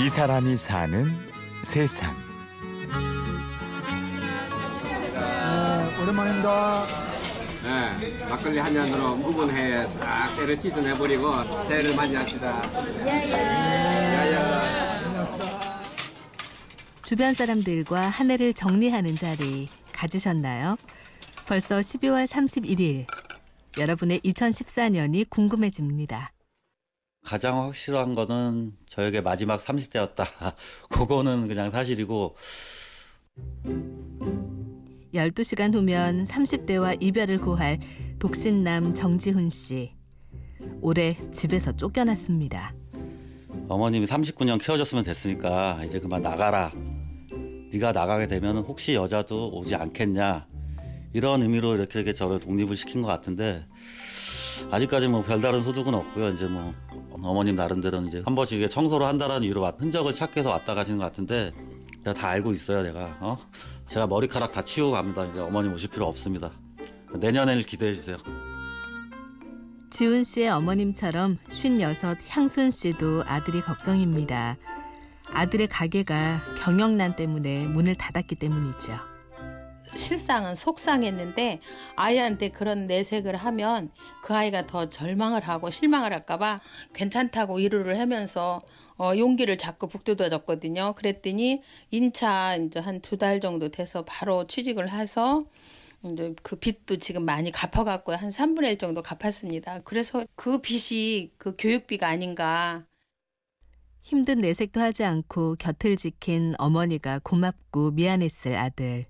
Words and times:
이 0.00 0.08
사람이 0.08 0.56
사는 0.56 1.04
세상. 1.62 2.16
네, 5.12 6.02
오랜만입니다. 6.02 6.86
네, 7.62 8.26
막걸리 8.30 8.58
한 8.58 8.72
잔으로 8.72 9.14
묵은해 9.16 9.86
싹 9.88 10.34
때를 10.38 10.56
시즌해버리고 10.56 11.34
새해를 11.68 11.94
맞이합시다. 11.94 12.62
주변 17.02 17.34
사람들과 17.34 18.00
한 18.08 18.30
해를 18.30 18.54
정리하는 18.54 19.14
자리 19.16 19.68
가지셨나요? 19.92 20.76
벌써 21.46 21.76
12월 21.80 22.26
31일. 22.26 23.04
여러분의 23.78 24.20
2014년이 24.20 25.28
궁금해집니다. 25.28 26.32
가장 27.24 27.62
확실한 27.62 28.14
거는 28.14 28.72
저에게 28.86 29.20
마지막 29.20 29.60
30대였다. 29.60 30.24
그거는 30.88 31.48
그냥 31.48 31.70
사실이고 31.70 32.36
12시간 35.14 35.74
후면 35.74 36.24
30대와 36.24 37.02
이별을 37.02 37.40
고할 37.40 37.78
독신남 38.18 38.94
정지훈 38.94 39.50
씨. 39.50 39.92
올해 40.80 41.16
집에서 41.30 41.72
쫓겨났습니다. 41.72 42.74
어머님이 43.68 44.06
39년 44.06 44.60
키워줬으면 44.62 45.04
됐으니까 45.04 45.82
이제 45.84 46.00
그만 46.00 46.22
나가라. 46.22 46.72
네가 47.72 47.92
나가게 47.92 48.26
되면 48.26 48.58
혹시 48.58 48.94
여자도 48.94 49.50
오지 49.52 49.76
않겠냐. 49.76 50.48
이런 51.12 51.42
의미로 51.42 51.74
이렇게, 51.74 52.00
이렇게 52.00 52.12
저를 52.12 52.38
독립을 52.38 52.76
시킨 52.76 53.02
것 53.02 53.08
같은데 53.08 53.66
아직까지 54.70 55.08
뭐 55.08 55.22
별다른 55.22 55.62
소득은 55.62 55.94
없고요. 55.94 56.28
이제 56.30 56.46
뭐 56.46 56.74
어머님 57.12 57.54
나름대로는 57.56 58.08
이제 58.08 58.22
한 58.24 58.34
번씩 58.34 58.68
청소를 58.68 59.06
한다라는 59.06 59.44
이유로 59.44 59.60
왔- 59.60 59.80
흔적을 59.80 60.12
찾기 60.12 60.38
위해서 60.38 60.50
왔다 60.50 60.74
가시는 60.74 60.98
것 60.98 61.04
같은데 61.04 61.52
제가 62.04 62.14
다 62.14 62.28
알고 62.28 62.52
있어요. 62.52 62.82
제가 62.82 63.16
어? 63.20 63.38
제가 63.86 64.06
머리카락 64.06 64.52
다 64.52 64.62
치우고 64.62 64.92
갑니다. 64.92 65.24
이제 65.26 65.40
어머님 65.40 65.72
오실 65.72 65.90
필요 65.90 66.06
없습니다. 66.06 66.50
내년에를 67.14 67.62
기대해 67.64 67.94
주세요. 67.94 68.16
지훈 69.90 70.22
씨의 70.22 70.48
어머님처럼 70.50 71.36
56 71.50 72.18
향순 72.28 72.70
씨도 72.70 73.24
아들이 73.26 73.60
걱정입니다. 73.60 74.56
아들의 75.32 75.66
가게가 75.68 76.42
경영난 76.58 77.16
때문에 77.16 77.66
문을 77.66 77.96
닫았기 77.96 78.36
때문이죠. 78.36 78.92
실상은 79.96 80.54
속상했는데 80.54 81.58
아이한테 81.96 82.48
그런 82.50 82.86
내색을 82.86 83.36
하면 83.36 83.90
그 84.22 84.34
아이가 84.34 84.66
더 84.66 84.88
절망을 84.88 85.42
하고 85.48 85.70
실망을 85.70 86.12
할까봐 86.12 86.60
괜찮다고 86.94 87.56
위로를 87.56 87.98
하면서 88.00 88.60
어, 88.98 89.12
용기를 89.16 89.56
자꾸 89.58 89.88
북돋아줬거든요. 89.88 90.94
그랬더니 90.96 91.62
인차 91.90 92.56
이제 92.56 92.78
한 92.80 93.00
두 93.02 93.16
달 93.18 93.40
정도 93.40 93.68
돼서 93.70 94.04
바로 94.04 94.46
취직을 94.46 94.90
해서 94.90 95.44
이제 96.04 96.34
그 96.42 96.56
빚도 96.56 96.96
지금 96.98 97.24
많이 97.24 97.50
갚아갖고 97.52 98.12
한 98.14 98.30
3분의 98.30 98.70
1 98.72 98.78
정도 98.78 99.02
갚았습니다. 99.02 99.80
그래서 99.84 100.24
그 100.36 100.60
빚이 100.60 101.32
그 101.38 101.54
교육비가 101.58 102.08
아닌가 102.08 102.84
힘든 104.02 104.40
내색도 104.42 104.80
하지 104.80 105.04
않고 105.04 105.56
곁을 105.58 105.96
지킨 105.96 106.54
어머니가 106.58 107.20
고맙고 107.22 107.92
미안했을 107.92 108.54
아들. 108.56 109.06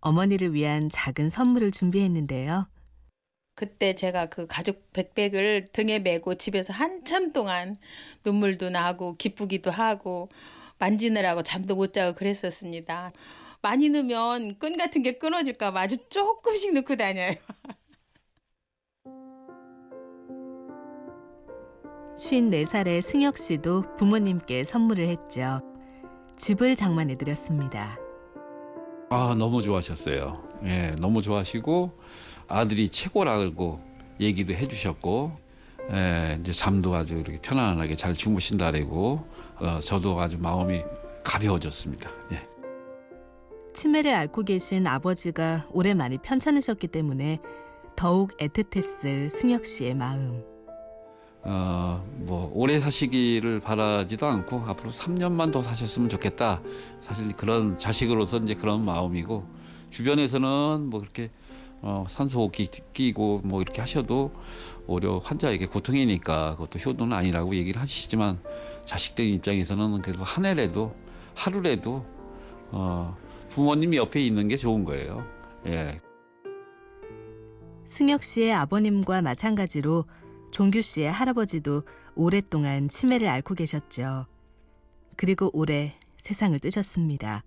어머니를 0.00 0.54
위한 0.54 0.88
작은 0.90 1.28
선물을 1.30 1.70
준비했는데요. 1.70 2.68
그때 3.54 3.94
제가 3.94 4.26
그 4.26 4.46
가죽 4.46 4.90
백백을 4.92 5.66
등에 5.72 5.98
메고 5.98 6.34
집에서 6.34 6.72
한참 6.72 7.32
동안 7.32 7.76
눈물도 8.24 8.70
나고 8.70 9.16
기쁘기도 9.16 9.70
하고 9.70 10.30
만지느라고 10.78 11.42
잠도 11.42 11.76
못 11.76 11.92
자고 11.92 12.14
그랬었습니다. 12.14 13.12
많이 13.62 13.90
넣으면 13.90 14.58
끈 14.58 14.78
같은 14.78 15.02
게 15.02 15.18
끊어질까 15.18 15.72
봐 15.72 15.80
아주 15.80 15.96
조금씩 16.08 16.72
넣고 16.72 16.96
다녀요. 16.96 17.34
54살의 22.16 23.00
승혁 23.00 23.36
씨도 23.36 23.96
부모님께 23.96 24.64
선물을 24.64 25.08
했죠. 25.08 25.60
집을 26.36 26.76
장만해 26.76 27.16
드렸습니다. 27.16 27.98
아 29.12 29.34
너무 29.36 29.60
좋아하셨어요. 29.60 30.40
예, 30.66 30.94
너무 31.00 31.20
좋아하시고 31.20 31.90
아들이 32.46 32.88
최고라고 32.88 33.80
얘기도 34.20 34.52
해주셨고, 34.54 35.32
예, 35.90 36.38
이제 36.40 36.52
잠도 36.52 36.94
아주 36.94 37.14
이렇게 37.16 37.40
편안하게 37.40 37.96
잘 37.96 38.14
주무신다라고 38.14 39.26
어, 39.56 39.80
저도 39.80 40.20
아주 40.20 40.38
마음이 40.38 40.84
가벼워졌습니다. 41.24 42.08
예. 42.32 42.48
치매를 43.74 44.14
앓고 44.14 44.44
계신 44.44 44.86
아버지가 44.86 45.66
오랜만에 45.72 46.18
편찮으셨기 46.22 46.86
때문에 46.86 47.40
더욱 47.96 48.36
애틋했을 48.38 49.28
승혁 49.28 49.66
씨의 49.66 49.96
마음. 49.96 50.44
어, 51.42 52.04
뭐 52.18 52.50
오래 52.54 52.78
사시기를 52.78 53.60
바라지도 53.60 54.26
않고 54.26 54.62
앞으로 54.66 54.90
3년만 54.90 55.52
더 55.52 55.62
사셨으면 55.62 56.08
좋겠다. 56.08 56.60
사실 57.00 57.34
그런 57.36 57.78
자식으로서 57.78 58.38
이제 58.38 58.54
그런 58.54 58.84
마음이고 58.84 59.44
주변에서는 59.90 60.88
뭐 60.90 61.00
그렇게 61.00 61.30
어, 61.82 62.04
산소호흡기 62.08 62.68
끼고 62.92 63.40
뭐 63.44 63.62
이렇게 63.62 63.80
하셔도 63.80 64.32
오히려 64.86 65.18
환자에게 65.18 65.66
고통이니까 65.66 66.56
그것도 66.56 66.78
효도는 66.78 67.16
아니라고 67.16 67.54
얘기를 67.54 67.80
하시지만 67.80 68.38
자식들 68.84 69.24
입장에서는 69.24 70.02
그래도 70.02 70.22
한 70.22 70.44
해라도 70.44 70.94
하루라도 71.34 72.04
어, 72.70 73.16
부모님이 73.48 73.96
옆에 73.96 74.20
있는 74.20 74.48
게 74.48 74.56
좋은 74.56 74.84
거예요. 74.84 75.24
예. 75.66 76.00
승혁 77.84 78.22
씨의 78.22 78.52
아버님과 78.52 79.22
마찬가지로 79.22 80.04
종규 80.50 80.80
씨의 80.82 81.10
할아버지도 81.12 81.82
오랫동안 82.14 82.88
치매를 82.88 83.28
앓고 83.28 83.54
계셨죠. 83.54 84.26
그리고 85.16 85.50
올해 85.52 85.94
세상을 86.18 86.58
뜨셨습니다. 86.58 87.44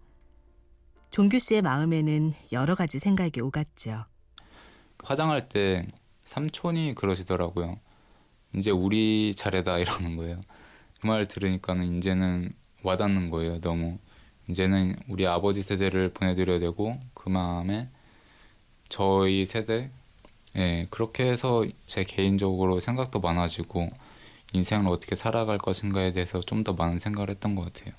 종규 1.09 1.37
씨의 1.39 1.61
마음에는 1.61 2.31
여러 2.51 2.75
가지 2.75 2.99
생각이 2.99 3.41
오갔죠. 3.41 4.05
화장할 5.03 5.49
때 5.49 5.85
삼촌이 6.23 6.95
그러시더라고요. 6.95 7.79
이제 8.55 8.71
우리 8.71 9.33
차례다 9.35 9.77
이러는 9.79 10.15
거예요. 10.15 10.41
그 11.01 11.07
말 11.07 11.27
들으니까는 11.27 11.97
이제는 11.97 12.53
와닿는 12.81 13.29
거예요. 13.29 13.59
너무 13.59 13.97
이제는 14.49 14.95
우리 15.09 15.27
아버지 15.27 15.61
세대를 15.61 16.13
보내드려야 16.13 16.59
되고 16.59 16.97
그 17.13 17.27
마음에 17.29 17.89
저희 18.87 19.45
세대 19.45 19.91
예 20.55 20.87
그렇게 20.89 21.25
해서 21.29 21.65
제 21.85 22.03
개인적으로 22.03 22.79
생각도 22.79 23.19
많아지고 23.19 23.89
인생을 24.53 24.91
어떻게 24.91 25.15
살아갈 25.15 25.57
것인가에 25.57 26.13
대해서 26.13 26.41
좀 26.41 26.63
더 26.63 26.73
많은 26.73 26.99
생각을 26.99 27.29
했던 27.31 27.55
것 27.55 27.73
같아요. 27.73 27.93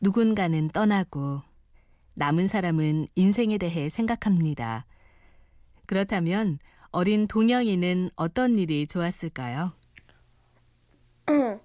누군가는 0.00 0.68
떠나고 0.68 1.42
남은 2.14 2.48
사람은 2.48 3.08
인생에 3.14 3.58
대해 3.58 3.88
생각합니다. 3.88 4.86
그렇다면 5.86 6.58
어린 6.90 7.26
동영이는 7.26 8.10
어떤 8.16 8.56
일이 8.56 8.86
좋았을까요? 8.86 9.72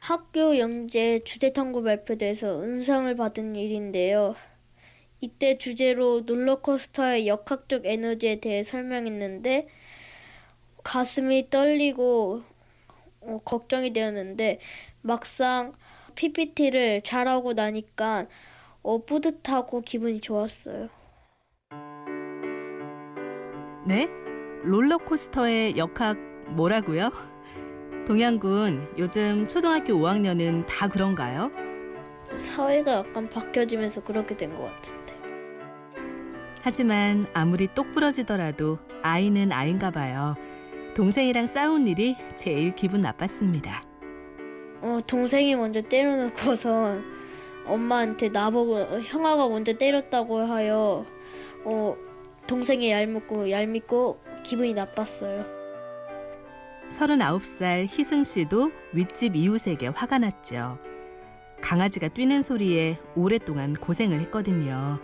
학교 0.00 0.58
영재 0.58 1.20
주제 1.24 1.52
탐구 1.52 1.82
발표대에서 1.82 2.62
은상을 2.62 3.14
받은 3.16 3.54
일인데요. 3.56 4.34
이때 5.22 5.56
주제로 5.56 6.20
롤러코스터의 6.26 7.28
역학적 7.28 7.86
에너지에 7.86 8.40
대해 8.40 8.64
설명했는데 8.64 9.68
가슴이 10.82 11.48
떨리고 11.48 12.42
어, 13.20 13.38
걱정이 13.44 13.92
되었는데 13.92 14.58
막상 15.00 15.74
PPT를 16.16 17.02
잘하고 17.02 17.52
나니까 17.52 18.26
어, 18.82 19.04
뿌듯하고 19.04 19.82
기분이 19.82 20.20
좋았어요. 20.20 20.88
네? 23.86 24.08
롤러코스터의 24.64 25.76
역학 25.76 26.18
뭐라고요? 26.48 27.10
동양군 28.08 28.94
요즘 28.98 29.46
초등학교 29.46 29.92
5학년은 29.94 30.66
다 30.66 30.88
그런가요? 30.88 31.52
사회가 32.36 32.92
약간 33.06 33.28
바뀌어지면서 33.28 34.02
그렇게 34.02 34.36
된 34.36 34.56
것 34.56 34.64
같은데. 34.64 35.11
하지만 36.62 37.26
아무리 37.34 37.66
똑부러지더라도 37.66 38.78
아이는 39.02 39.50
아인가 39.50 39.90
봐요. 39.90 40.36
동생이랑 40.94 41.46
싸운 41.46 41.88
일이 41.88 42.16
제일 42.36 42.74
기분 42.76 43.00
나빴습니다. 43.00 43.82
어, 44.80 45.00
동생이 45.06 45.56
먼저 45.56 45.82
때려놓고서 45.82 47.00
엄마한테 47.66 48.28
나보고 48.28 49.00
형아가 49.02 49.48
먼저 49.48 49.72
때렸다고 49.72 50.38
하여 50.38 51.04
어, 51.64 51.96
동생이 52.46 52.90
얄밉고 52.90 53.50
얄밉고 53.50 54.20
기분이 54.44 54.72
나빴어요. 54.74 55.44
39살 56.96 57.86
희승 57.88 58.22
씨도 58.22 58.70
윗집 58.92 59.34
이웃에게 59.34 59.88
화가 59.88 60.18
났죠. 60.18 60.78
강아지가 61.60 62.08
뛰는 62.08 62.42
소리에 62.42 62.98
오랫동안 63.16 63.72
고생을 63.72 64.20
했거든요. 64.22 65.00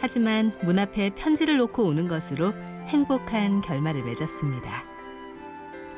하지만 0.00 0.52
문 0.62 0.78
앞에 0.78 1.10
편지를 1.10 1.56
놓고 1.58 1.84
오는 1.84 2.06
것으로 2.08 2.52
행복한 2.86 3.60
결말을 3.60 4.04
맺었습니다. 4.04 4.84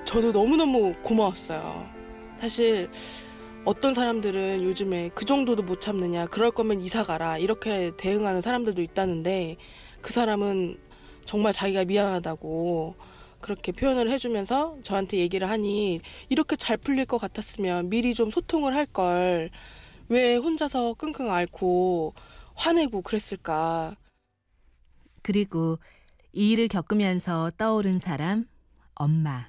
저도 0.05 0.32
너무너무 0.32 0.94
고마웠어요. 1.02 1.87
사실 2.38 2.91
어떤 3.64 3.93
사람들은 3.93 4.64
요즘에 4.64 5.11
그 5.14 5.25
정도도 5.26 5.62
못 5.62 5.81
참느냐, 5.81 6.25
그럴 6.26 6.50
거면 6.50 6.81
이사 6.81 7.05
가라, 7.05 7.37
이렇게 7.37 7.93
대응하는 7.99 8.41
사람들도 8.41 8.81
있다는데 8.81 9.56
그 10.00 10.12
사람은 10.12 10.79
정말 11.26 11.52
자기가 11.52 11.85
미안하다고 11.85 12.94
그렇게 13.41 13.73
표현을 13.73 14.11
해주면서 14.11 14.79
저한테 14.82 15.19
얘기를 15.19 15.49
하니 15.49 16.00
이렇게 16.31 16.56
잘 16.56 16.76
풀릴 16.79 17.05
것 17.05 17.19
같았으면 17.19 17.91
미리 17.91 18.14
좀 18.14 18.31
소통을 18.31 18.75
할 18.75 18.87
걸 18.87 19.50
왜 20.11 20.35
혼자서 20.35 20.94
끙끙 20.94 21.31
앓고 21.31 22.14
화내고 22.61 23.01
그랬을까. 23.01 23.97
그리고 25.23 25.79
이 26.33 26.51
일을 26.51 26.69
겪으면서 26.69 27.51
떠오른 27.57 27.99
사람, 27.99 28.45
엄마. 28.95 29.49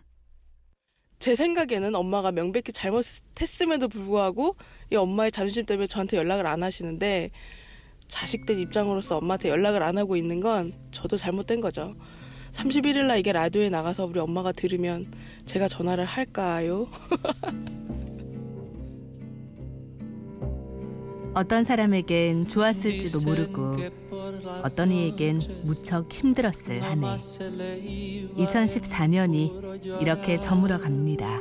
제 1.20 1.36
생각에는 1.36 1.94
엄마가 1.94 2.32
명백히 2.32 2.72
잘못했음에도 2.72 3.90
불구하고 3.90 4.56
이 4.92 4.96
엄마의 4.96 5.32
자존심 5.32 5.66
때문에 5.66 5.88
저한테 5.88 6.16
연락을 6.18 6.48
안 6.48 6.64
하시는데 6.64 7.32
자식들 8.08 8.58
입장으로서 8.58 9.18
엄마한테 9.18 9.50
연락을 9.50 9.84
안 9.84 9.98
하고 9.98 10.16
있는 10.16 10.40
건 10.40 10.74
저도 10.92 11.18
잘못된 11.18 11.60
거죠. 11.60 11.96
31일 12.54 13.08
날 13.08 13.20
이게 13.20 13.34
라디오에 13.34 13.70
나가서 13.70 14.06
우리 14.06 14.20
엄마가 14.22 14.54
들으면 14.54 15.14
제가 15.46 15.68
전화를 15.68 16.06
할까요? 16.06 16.88
어떤 21.34 21.64
사람에겐 21.64 22.48
좋았을지도 22.48 23.22
모르고 23.22 23.78
어떤 24.64 24.92
이에겐 24.92 25.42
무척 25.64 26.12
힘들었을 26.12 26.84
한 26.84 27.04
해. 27.04 27.18
2014년이 28.38 30.02
이렇게 30.02 30.40
저물어 30.40 30.78
갑니다. 30.78 31.40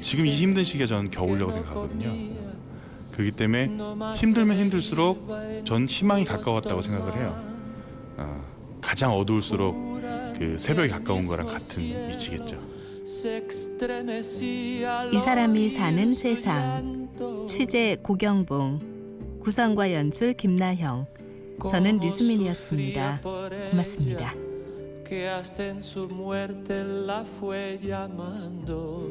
지금 0.00 0.26
이 0.26 0.30
힘든 0.36 0.64
시기에 0.64 0.86
저는 0.86 1.10
겨울이라고 1.10 1.52
생각하거든요. 1.52 2.12
그렇기 3.12 3.30
때문에 3.32 3.68
힘들면 4.16 4.58
힘들수록 4.58 5.28
전 5.64 5.86
희망이 5.86 6.24
가까웠다고 6.24 6.82
생각을 6.82 7.16
해요. 7.16 7.40
어, 8.16 8.44
가장 8.80 9.12
어두울수록 9.16 9.74
그 10.38 10.56
새벽이 10.58 10.88
가까운 10.88 11.26
거랑 11.28 11.46
같은 11.46 12.08
위치겠죠. 12.08 12.60
이 15.12 15.18
사람이 15.18 15.68
사는 15.68 16.14
세상. 16.14 17.10
취재 17.46 17.98
고경봉, 18.02 19.40
구성과 19.42 19.92
연출 19.92 20.32
김나형. 20.32 21.06
저는 21.70 22.00
류수민이었습니다. 22.00 23.20
고맙습니다. 23.70 24.34
que 25.04 25.28
hasta 25.28 25.68
en 25.68 25.82
su 25.82 26.08
muerte 26.08 26.82
la 26.82 27.26
fue 27.38 27.78
llamando. 27.82 29.06